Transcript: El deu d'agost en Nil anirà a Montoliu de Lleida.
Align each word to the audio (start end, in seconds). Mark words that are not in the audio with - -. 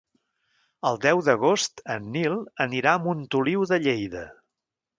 El 0.89 0.97
deu 1.03 1.21
d'agost 1.27 1.83
en 1.97 2.09
Nil 2.15 2.37
anirà 2.67 2.95
a 2.97 3.05
Montoliu 3.07 3.69
de 3.75 3.83
Lleida. 3.87 4.27